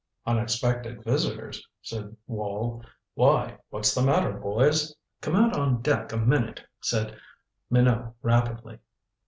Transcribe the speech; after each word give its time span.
"Unexpected 0.25 1.03
visitors," 1.03 1.63
said 1.83 2.17
Wall. 2.25 2.83
"Why 3.13 3.59
what's 3.69 3.93
the 3.93 4.01
matter, 4.01 4.33
boys?" 4.33 4.95
"Come 5.21 5.35
out 5.35 5.55
on 5.55 5.83
deck 5.83 6.11
a 6.11 6.17
minute," 6.17 6.63
said 6.79 7.15
Minot 7.69 8.15
rapidly. 8.23 8.79